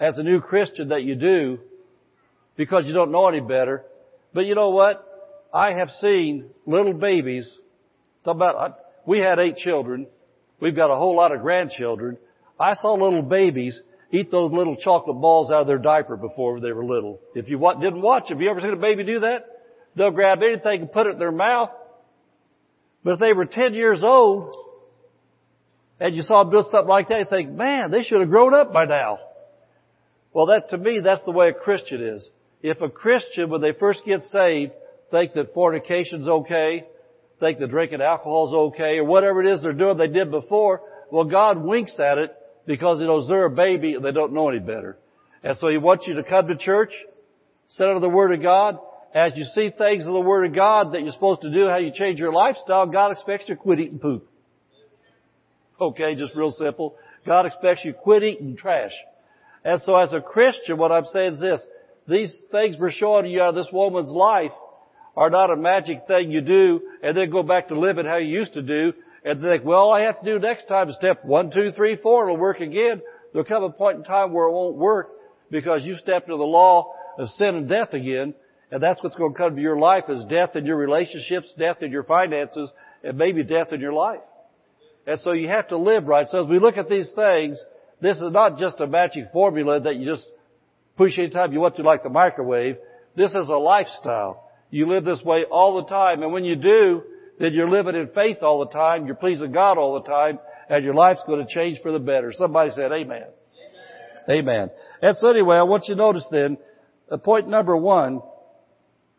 [0.00, 1.58] as a new Christian that you do
[2.56, 3.84] because you don't know any better.
[4.34, 5.06] But you know what?
[5.54, 7.56] I have seen little babies.
[8.24, 10.06] Talk about, we had eight children
[10.62, 12.18] We've got a whole lot of grandchildren.
[12.58, 16.70] I saw little babies eat those little chocolate balls out of their diaper before they
[16.70, 17.18] were little.
[17.34, 19.44] If you didn't watch, have you ever seen a baby do that?
[19.96, 21.70] They'll grab anything and put it in their mouth.
[23.02, 24.54] But if they were 10 years old,
[25.98, 28.54] and you saw them do something like that, you think, man, they should have grown
[28.54, 29.18] up by now.
[30.32, 32.30] Well, that to me, that's the way a Christian is.
[32.62, 34.74] If a Christian, when they first get saved,
[35.10, 36.84] think that fornication's okay,
[37.42, 40.80] think that drinking alcohol is okay, or whatever it is they're doing they did before,
[41.10, 42.34] well, God winks at it
[42.66, 44.96] because He knows they're a baby and they don't know any better.
[45.42, 46.92] And so He wants you to come to church,
[47.68, 48.78] sit under the Word of God.
[49.12, 51.78] As you see things in the Word of God that you're supposed to do, how
[51.78, 54.26] you change your lifestyle, God expects you to quit eating poop.
[55.80, 56.94] Okay, just real simple.
[57.26, 58.92] God expects you to quit eating trash.
[59.64, 61.66] And so as a Christian, what I'm saying is this,
[62.06, 64.52] these things we're showing you out of this woman's life
[65.16, 68.28] are not a magic thing you do and then go back to living how you
[68.28, 68.92] used to do
[69.24, 71.96] and think, well, all I have to do next time is step one, two, three,
[71.96, 73.02] four, it'll work again.
[73.32, 75.10] There'll come a point in time where it won't work
[75.50, 78.34] because you stepped into the law of sin and death again
[78.72, 81.82] and that's what's going to come to your life is death in your relationships, death
[81.82, 82.70] in your finances,
[83.04, 84.22] and maybe death in your life.
[85.06, 86.26] And so you have to live right.
[86.26, 87.62] So as we look at these things,
[88.00, 90.26] this is not just a magic formula that you just
[90.96, 92.78] push anytime you want to like the microwave.
[93.14, 94.48] This is a lifestyle.
[94.72, 96.22] You live this way all the time.
[96.22, 97.02] And when you do,
[97.38, 99.04] then you're living in faith all the time.
[99.04, 100.38] You're pleasing God all the time.
[100.68, 102.32] And your life's going to change for the better.
[102.32, 103.24] Somebody said amen.
[104.28, 104.38] Amen.
[104.38, 104.70] amen.
[105.02, 106.56] And so anyway, I want you to notice then,
[107.10, 108.22] uh, point number one,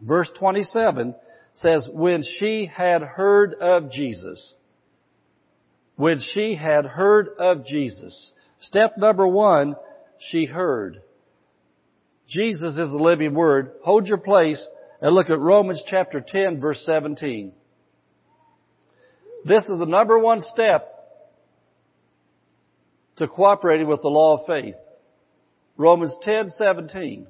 [0.02, 1.14] verse 27
[1.54, 4.56] says, when she had heard of Jesus,
[5.98, 8.34] when she had heard of Jesus.
[8.60, 9.76] Step number one,
[10.32, 11.04] she heard.
[12.28, 13.74] Jesus is the living word.
[13.84, 14.68] Hold your place
[15.04, 17.52] and look at Romans chapter 10 verse 17.
[19.44, 20.90] This is the number one step
[23.18, 24.76] to cooperating with the law of faith.
[25.76, 27.28] Romans 10, 17.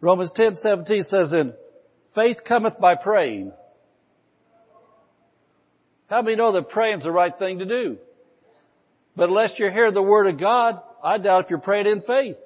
[0.00, 1.54] Romans 10, 17 says, "In
[2.14, 3.52] faith cometh by praying."
[6.08, 7.98] How many know that praying's the right thing to do?
[9.16, 12.36] But unless you hear the Word of God, I doubt if you're praying in faith.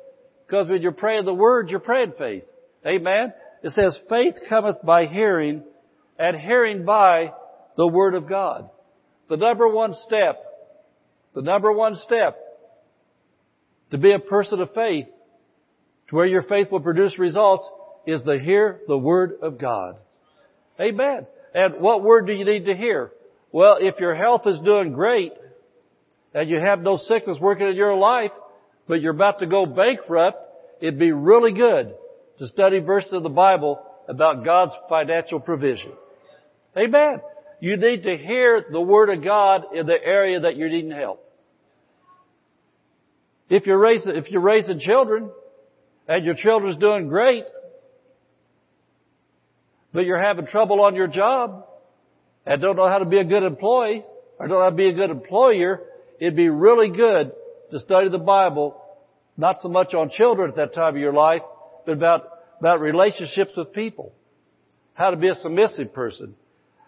[0.47, 2.45] Because when you're praying the Word, you're praying faith.
[2.87, 3.33] Amen?
[3.63, 5.65] It says, faith cometh by hearing,
[6.19, 7.33] and hearing by
[7.77, 8.71] the Word of God.
[9.29, 10.43] The number one step,
[11.35, 12.39] the number one step
[13.91, 15.07] to be a person of faith,
[16.09, 17.69] to where your faith will produce results,
[18.07, 19.97] is to hear the Word of God.
[20.81, 21.27] Amen.
[21.55, 23.11] And what Word do you need to hear?
[23.51, 25.33] Well, if your health is doing great,
[26.37, 28.31] and you have no sickness working in your life,
[28.87, 30.37] but you're about to go bankrupt,
[30.83, 31.95] it'd be really good
[32.39, 35.93] to study verses of the Bible about God's financial provision.
[36.77, 37.23] Amen.
[37.59, 41.25] You need to hear the Word of God in the area that you're needing help.
[43.49, 45.31] If you're raising, if you're raising children,
[46.07, 47.47] and your children's doing great,
[49.95, 51.65] but you're having trouble on your job,
[52.45, 54.05] and don't know how to be a good employee,
[54.39, 55.81] or don't know how to be a good employer,
[56.21, 57.33] it'd be really good
[57.71, 58.81] to study the Bible,
[59.37, 61.43] not so much on children at that time of your life,
[61.85, 62.29] but about,
[62.61, 64.13] about relationships with people.
[64.95, 66.35] How to be a submissive person.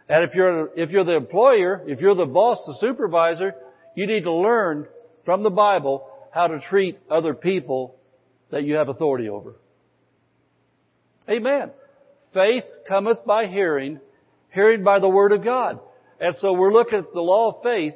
[0.08, 3.54] And if you're, if you're the employer, if you're the boss, the supervisor,
[3.94, 4.86] you need to learn
[5.24, 7.96] from the Bible how to treat other people
[8.50, 9.56] that you have authority over.
[11.28, 11.70] Amen.
[12.32, 14.00] Faith cometh by hearing,
[14.50, 15.80] hearing by the Word of God.
[16.20, 17.94] And so we're looking at the law of faith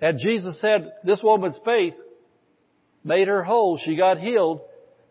[0.00, 1.94] and Jesus said, this woman's faith
[3.04, 3.78] made her whole.
[3.78, 4.60] She got healed.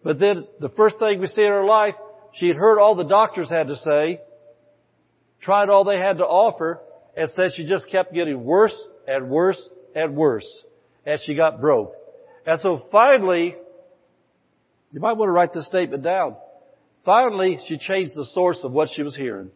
[0.04, 1.96] But then the first thing we see in her life,
[2.34, 4.22] she had heard all the doctors had to say,
[5.42, 6.80] tried all they had to offer,
[7.16, 8.76] and said she just kept getting worse
[9.08, 9.60] and worse
[9.96, 10.48] and worse
[11.06, 11.94] as she got broke.
[12.46, 13.56] And so finally,
[14.92, 16.36] you might want to write this statement down.
[17.04, 19.50] Finally, she changed the source of what she was hearing.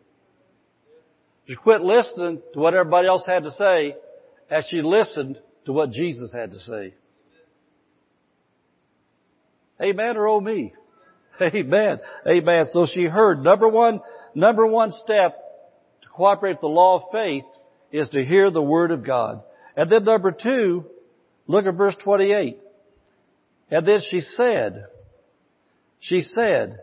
[1.47, 3.95] She quit listening to what everybody else had to say
[4.51, 6.93] as she listened to what Jesus had to say.
[9.81, 10.73] Amen or oh me?
[11.41, 11.99] Amen.
[12.27, 12.65] Amen.
[12.71, 13.41] So she heard.
[13.41, 14.01] Number one,
[14.35, 15.37] number one step
[16.03, 17.45] to cooperate with the law of faith
[17.91, 19.41] is to hear the Word of God.
[19.75, 20.85] And then number two,
[21.47, 22.59] look at verse 28.
[23.71, 24.85] And then she said,
[25.99, 26.77] she said,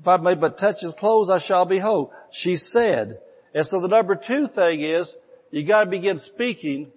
[0.00, 2.12] if I may but touch his clothes, I shall be whole.
[2.32, 3.18] She said.
[3.52, 5.12] And so the number two thing is,
[5.50, 6.92] you gotta begin speaking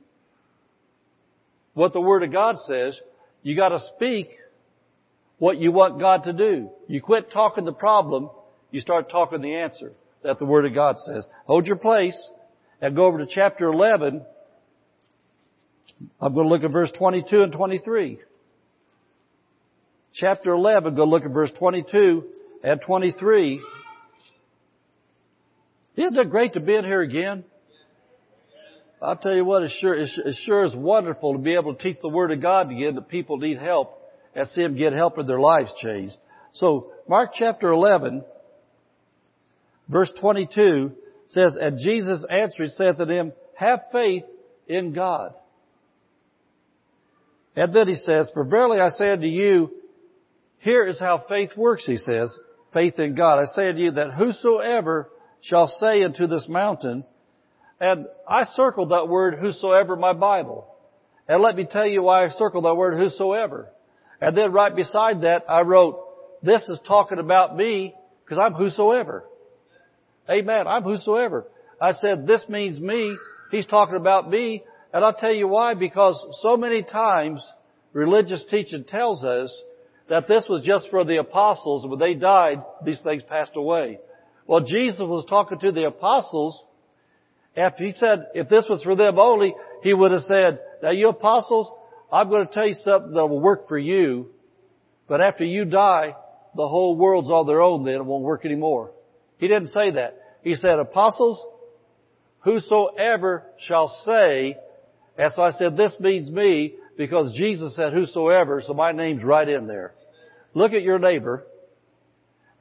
[1.74, 3.00] what the Word of God says.
[3.44, 4.30] You gotta speak
[5.38, 6.70] what you want God to do.
[6.88, 8.30] You quit talking the problem,
[8.70, 11.28] you start talking the answer that the Word of God says.
[11.46, 12.30] Hold your place
[12.82, 14.24] and go over to chapter 11,
[16.20, 18.20] I'm going to look at verse 22 and 23.
[20.14, 22.24] Chapter 11, go look at verse 22
[22.64, 23.62] and 23.
[25.96, 27.44] Isn't it great to be in here again?
[29.02, 30.10] I'll tell you what, it sure, it
[30.46, 33.38] sure is wonderful to be able to teach the Word of God again that people
[33.38, 34.00] need help
[34.36, 36.16] and see them get help in their lives changed.
[36.54, 38.24] So, Mark chapter 11,
[39.90, 40.92] verse 22
[41.28, 44.24] says, And Jesus answered saith to them, Have faith
[44.68, 45.34] in God.
[47.56, 49.72] And then he says, For verily I say unto you,
[50.60, 52.38] here is how faith works, he says,
[52.72, 53.40] faith in God.
[53.40, 55.10] I say unto you that whosoever
[55.42, 57.04] shall say unto this mountain,
[57.82, 60.68] and I circled that word whosoever in my Bible.
[61.28, 63.70] And let me tell you why I circled that word whosoever.
[64.22, 66.00] And then right beside that I wrote,
[66.44, 69.26] this is talking about me because I'm whosoever.
[70.30, 70.68] Amen.
[70.68, 71.48] I'm whosoever.
[71.82, 73.18] I said, this means me.
[73.50, 74.64] He's talking about me.
[74.94, 77.44] And I'll tell you why, because so many times
[77.94, 79.52] religious teaching tells us
[80.08, 81.88] that this was just for the apostles.
[81.88, 83.98] When they died, these things passed away.
[84.46, 86.62] Well, Jesus was talking to the apostles.
[87.56, 91.10] After he said, if this was for them only, he would have said, now you
[91.10, 91.70] apostles,
[92.12, 94.30] I'm going to tell you something that will work for you,
[95.08, 96.16] but after you die,
[96.56, 98.92] the whole world's on their own then, it won't work anymore.
[99.38, 100.18] He didn't say that.
[100.44, 101.46] He said, apostles,
[102.40, 104.58] whosoever shall say,
[105.18, 109.48] and so I said, this means me, because Jesus said whosoever, so my name's right
[109.48, 109.94] in there.
[110.54, 111.46] Look at your neighbor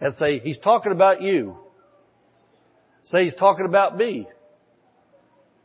[0.00, 1.56] and say, he's talking about you.
[3.04, 4.28] Say he's talking about me.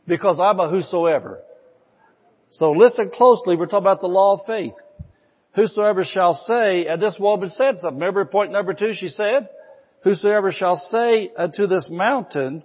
[0.06, 1.40] Because I'm a whosoever.
[2.50, 3.56] So listen closely.
[3.56, 4.74] We're talking about the law of faith.
[5.54, 7.98] Whosoever shall say, and this woman said something.
[7.98, 9.48] Remember point number two she said?
[10.04, 12.62] Whosoever shall say unto this mountain,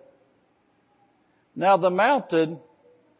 [1.56, 2.60] now the mountain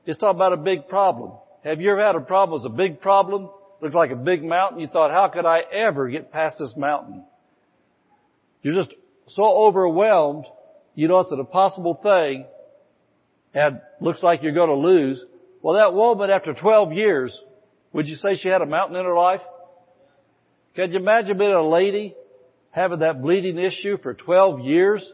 [0.06, 1.34] is talking about a big problem.
[1.64, 3.50] Have you ever had a problem that was a big problem?
[3.82, 4.80] Looked like a big mountain.
[4.80, 7.24] You thought, how could I ever get past this mountain?
[8.62, 8.94] You're just
[9.28, 10.46] so overwhelmed
[10.96, 12.46] you know it's an impossible thing
[13.54, 15.24] and looks like you're going to lose.
[15.62, 17.40] Well, that woman after 12 years,
[17.94, 19.42] would you say she had a mountain in her life?
[20.76, 22.16] Can you imagine being a lady
[22.72, 25.12] having that bleeding issue for 12 years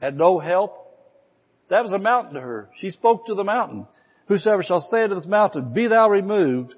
[0.00, 0.86] and no help?
[1.68, 2.70] That was a mountain to her.
[2.78, 3.86] She spoke to the mountain.
[4.28, 6.74] Whosoever shall say unto this mountain, be thou removed,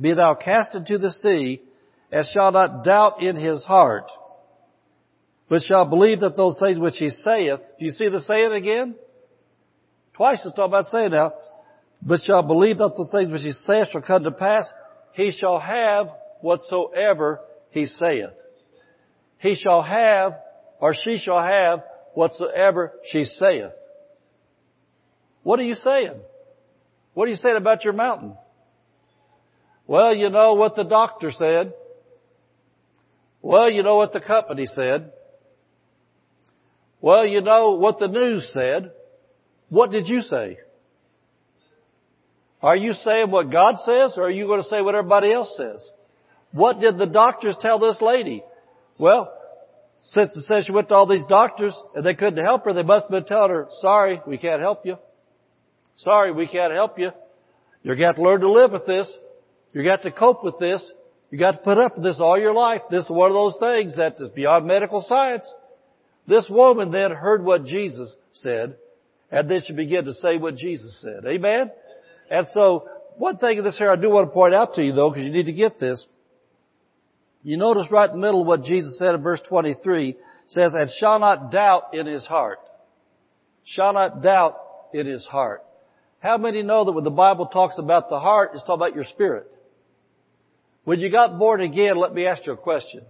[0.00, 1.62] be thou cast into the sea,
[2.10, 4.10] and shall not doubt in his heart,
[5.48, 8.94] but shall believe that those things which he saith, do you see the saying again?
[10.14, 11.32] Twice it's talking about saying now,
[12.02, 14.70] but shall believe that those things which he saith shall come to pass,
[15.12, 16.08] he shall have
[16.40, 18.30] whatsoever he saith.
[19.38, 20.34] He shall have,
[20.80, 21.82] or she shall have,
[22.14, 23.72] whatsoever she saith.
[25.42, 26.20] What are you saying?
[27.14, 28.34] What are you saying about your mountain?
[29.86, 31.74] Well, you know what the doctor said.
[33.40, 35.12] Well, you know what the company said.
[37.00, 38.92] Well, you know what the news said.
[39.72, 40.58] What did you say?
[42.60, 45.54] Are you saying what God says or are you going to say what everybody else
[45.56, 45.82] says?
[46.52, 48.44] What did the doctors tell this lady?
[48.98, 49.32] Well,
[50.10, 52.82] since it says she went to all these doctors and they couldn't help her, they
[52.82, 54.98] must have been telling her, sorry, we can't help you.
[55.96, 57.12] Sorry, we can't help you.
[57.82, 59.10] You're going to learn to live with this.
[59.72, 60.82] You're going to to cope with this.
[61.30, 62.82] You got to put up with this all your life.
[62.90, 65.50] This is one of those things that is beyond medical science.
[66.28, 68.76] This woman then heard what Jesus said,
[69.32, 71.24] and then she began to say what Jesus said.
[71.26, 71.70] Amen?
[72.30, 74.92] And so, one thing in this here I do want to point out to you
[74.92, 76.04] though, because you need to get this.
[77.42, 80.16] You notice right in the middle what Jesus said in verse 23,
[80.46, 82.58] says, and shall not doubt in his heart.
[83.64, 84.58] Shall not doubt
[84.92, 85.62] in his heart.
[86.20, 89.04] How many know that when the Bible talks about the heart, it's talking about your
[89.04, 89.50] spirit?
[90.84, 93.02] When you got born again, let me ask you a question.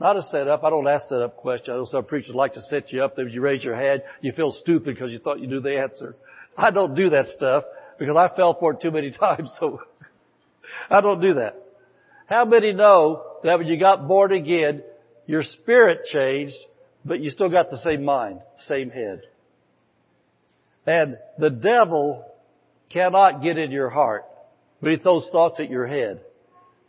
[0.00, 0.62] Not a setup.
[0.62, 1.70] I don't ask setup questions.
[1.70, 3.16] I know some preachers like to set you up.
[3.16, 4.02] That you raise your hand.
[4.20, 6.14] you feel stupid because you thought you knew the answer.
[6.56, 7.64] I don't do that stuff
[7.98, 9.50] because I fell for it too many times.
[9.58, 9.80] So
[10.88, 11.56] I don't do that.
[12.26, 14.82] How many know that when you got born again,
[15.26, 16.56] your spirit changed,
[17.04, 19.22] but you still got the same mind, same head?
[20.86, 22.24] And the devil
[22.90, 24.24] cannot get in your heart,
[24.80, 26.20] but he throws thoughts at your head.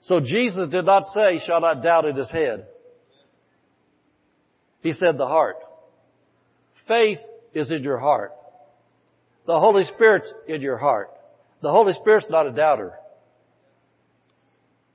[0.02, 2.68] So Jesus did not say, shall not doubt in his head.
[4.82, 5.58] He said the heart.
[6.88, 7.20] Faith
[7.54, 8.32] is in your heart.
[9.46, 11.10] The Holy Spirit's in your heart.
[11.62, 12.94] The Holy Spirit's not a doubter.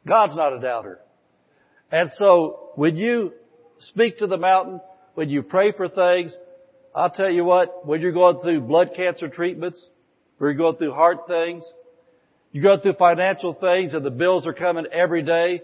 [0.07, 1.01] God's not a doubter.
[1.91, 3.33] And so when you
[3.79, 4.81] speak to the mountain,
[5.15, 6.37] when you pray for things,
[6.95, 9.85] I'll tell you what, when you're going through blood cancer treatments,
[10.39, 11.65] when you're going through heart things,
[12.53, 15.63] you go through financial things and the bills are coming every day,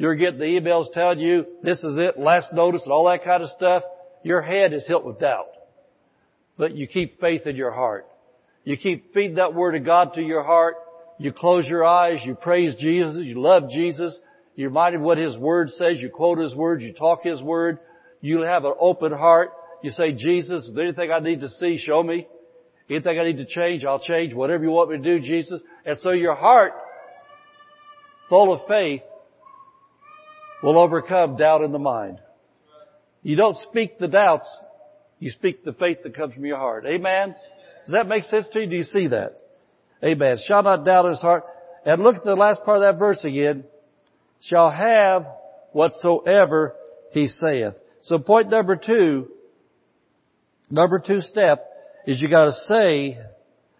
[0.00, 3.42] you're getting the emails telling you this is it, last notice and all that kind
[3.42, 3.82] of stuff,
[4.24, 5.48] your head is hit with doubt.
[6.56, 8.06] But you keep faith in your heart.
[8.64, 10.76] You keep feeding that Word of God to your heart.
[11.18, 12.20] You close your eyes.
[12.24, 13.18] You praise Jesus.
[13.18, 14.18] You love Jesus.
[14.56, 15.98] You're reminded what His Word says.
[15.98, 16.80] You quote His Word.
[16.80, 17.78] You talk His Word.
[18.22, 19.50] You have an open heart.
[19.82, 22.26] You say, Jesus, if anything I need to see, show me.
[22.88, 24.32] Anything I need to change, I'll change.
[24.32, 25.60] Whatever you want me to do, Jesus.
[25.84, 26.72] And so your heart,
[28.30, 29.02] full of faith,
[30.62, 32.18] will overcome doubt in the mind.
[33.22, 34.46] You don't speak the doubts.
[35.18, 36.86] You speak the faith that comes from your heart.
[36.86, 37.34] Amen?
[37.86, 38.66] Does that make sense to you?
[38.66, 39.34] Do you see that?
[40.02, 40.36] Amen.
[40.46, 41.44] Shall not doubt in his heart.
[41.84, 43.64] And look at the last part of that verse again.
[44.40, 45.26] Shall have
[45.72, 46.74] whatsoever
[47.12, 47.74] he saith.
[48.02, 49.28] So point number two,
[50.70, 51.66] number two step
[52.06, 53.18] is you gotta say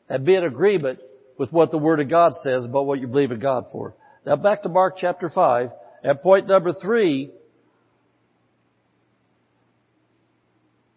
[0.09, 1.01] and be in agreement
[1.39, 3.95] with what the Word of God says about what you believe in God for.
[4.27, 5.71] Now back to Mark chapter 5
[6.03, 7.31] and point number three,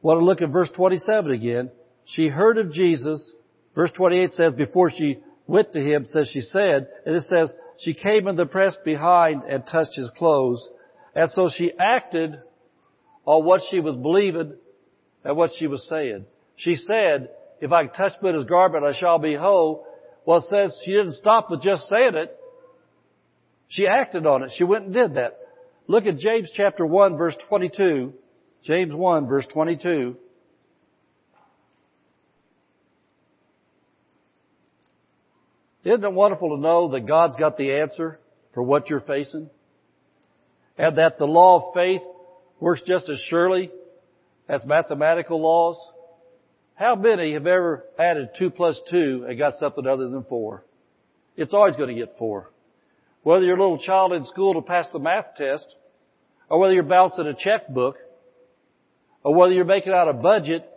[0.01, 1.72] want to look at verse 27 again.
[2.06, 3.34] She heard of Jesus.
[3.76, 7.93] Verse 28 says, before she went to him, says she said, and it says, she
[7.93, 10.68] came in the press behind and touched his clothes.
[11.16, 12.39] And so she acted
[13.26, 14.54] on what she was believing
[15.24, 16.26] and what she was saying.
[16.56, 17.30] She said,
[17.62, 19.88] if I touch but his garment, I shall be whole.
[20.26, 22.38] Well, it says she didn't stop with just saying it.
[23.70, 24.51] She acted on it.
[24.55, 25.39] She went and did that.
[25.88, 28.14] Look at James chapter 1 verse 22.
[28.64, 30.16] James 1 verse 22.
[35.84, 38.20] Isn't it wonderful to know that God's got the answer
[38.53, 39.49] for what you're facing?
[40.78, 42.01] And that the law of faith
[42.59, 43.70] works just as surely
[44.47, 45.78] as mathematical laws?
[46.76, 50.64] How many have ever added two plus two and got something other than four?
[51.36, 52.49] It's always going to get four.
[53.24, 55.65] Whether you're a little child in school to pass the math test,
[56.49, 57.95] or whether you're bouncing a checkbook,
[59.24, 60.69] or whether you're making out a budget,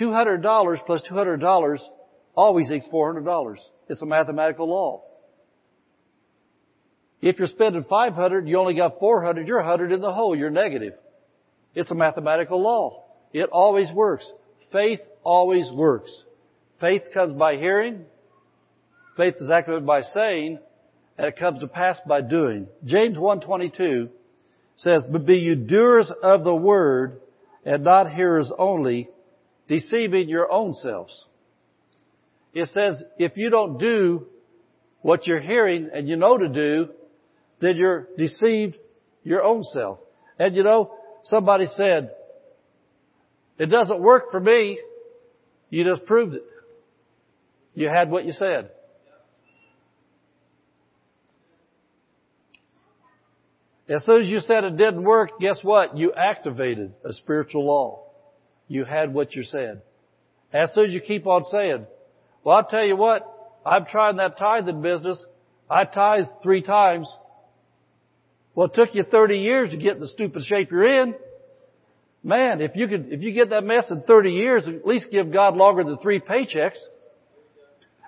[0.00, 1.78] $200 plus $200
[2.34, 3.56] always equals $400.
[3.88, 5.02] It's a mathematical law.
[7.20, 10.94] If you're spending 500, you only got 400, you're 100 in the hole, you're negative.
[11.74, 13.04] It's a mathematical law.
[13.32, 14.30] It always works.
[14.72, 16.10] Faith always works.
[16.80, 18.04] Faith comes by hearing.
[19.16, 20.58] Faith is activated by saying,
[21.18, 22.66] it comes to pass by doing.
[22.84, 24.10] James 1.22
[24.76, 27.20] says, But be you doers of the word,
[27.64, 29.08] and not hearers only,
[29.68, 31.26] deceiving your own selves.
[32.54, 34.26] It says, if you don't do
[35.02, 36.88] what you're hearing and you know to do,
[37.60, 38.78] then you're deceived
[39.24, 39.98] your own self.
[40.38, 40.92] And you know,
[41.24, 42.10] somebody said,
[43.58, 44.78] it doesn't work for me.
[45.70, 46.44] You just proved it.
[47.74, 48.70] You had what you said.
[53.88, 55.96] As soon as you said it didn't work, guess what?
[55.96, 58.02] You activated a spiritual law.
[58.68, 59.82] You had what you said.
[60.52, 61.86] As soon as you keep on saying,
[62.42, 63.22] well, I'll tell you what,
[63.64, 65.24] I'm trying that tithing business.
[65.70, 67.08] I tithed three times.
[68.54, 71.14] Well, it took you 30 years to get in the stupid shape you're in.
[72.24, 75.32] Man, if you could, if you get that mess in 30 years, at least give
[75.32, 76.78] God longer than three paychecks.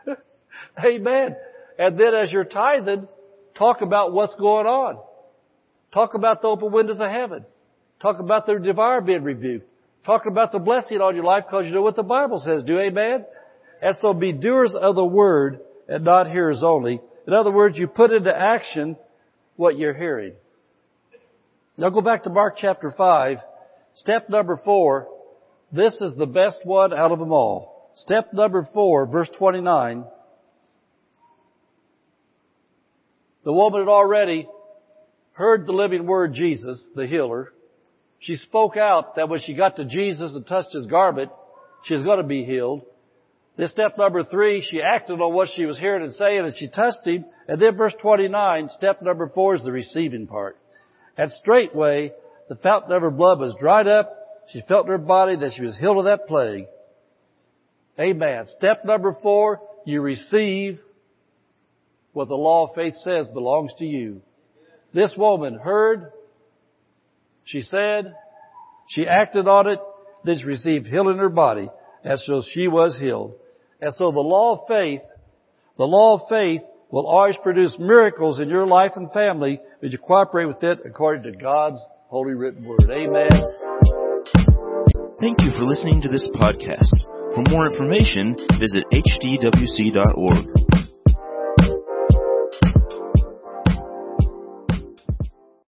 [0.85, 1.37] Amen.
[1.79, 3.07] And then as you're tithing,
[3.57, 4.99] talk about what's going on.
[5.93, 7.45] Talk about the open windows of heaven.
[8.01, 9.67] Talk about the devour being rebuked.
[10.05, 12.63] Talk about the blessing on your life because you know what the Bible says.
[12.63, 13.25] Do amen?
[13.83, 17.01] And so be doers of the word and not hearers only.
[17.27, 18.97] In other words, you put into action
[19.57, 20.35] what you're hearing.
[21.77, 23.39] Now go back to Mark chapter 5.
[23.95, 25.09] Step number 4.
[25.73, 27.91] This is the best one out of them all.
[27.95, 30.05] Step number 4, verse 29.
[33.45, 34.49] The woman had already
[35.39, 37.53] heard the living word Jesus, the healer.
[38.19, 41.31] She spoke out that when she got to Jesus and touched his garment,
[41.85, 42.83] she was going to be healed.
[43.57, 46.69] This step number three, she acted on what she was hearing and saying and she
[46.69, 47.25] touched him.
[47.47, 50.59] And then verse 29, step number four is the receiving part.
[51.17, 52.13] And straightway,
[52.49, 54.13] the fountain of her blood was dried up.
[54.49, 56.67] She felt in her body that she was healed of that plague.
[58.01, 58.47] Amen.
[58.57, 60.81] Step number four, you receive
[62.13, 64.23] what the law of faith says belongs to you.
[64.93, 66.13] This woman heard,
[67.45, 68.15] she said,
[68.89, 69.81] she acted on it,
[70.25, 71.69] then she received healing in her body,
[72.05, 73.35] and so she was healed.
[73.81, 75.03] And so the law of faith,
[75.77, 79.99] the law of faith will always produce miracles in your life and family as you
[79.99, 81.79] cooperate with it according to God's
[82.09, 82.91] holy written word.
[82.91, 83.31] Amen.
[85.21, 86.95] Thank you for listening to this podcast.
[87.35, 90.68] For more information, visit hdwc.org.